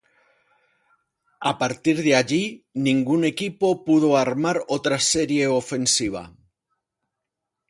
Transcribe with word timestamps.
A 1.49 1.51
partir 1.59 1.93
de 2.07 2.15
allí 2.21 2.43
ningún 2.87 3.21
equipo 3.33 3.67
pudo 3.87 4.09
armar 4.25 4.57
otra 4.77 4.97
serie 5.13 5.45
ofensiva. 5.61 6.23